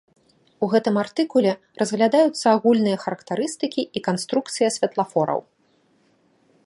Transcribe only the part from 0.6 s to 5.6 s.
У гэтым артыкуле разглядаюцца агульныя характарыстыкі і канструкцыя святлафораў.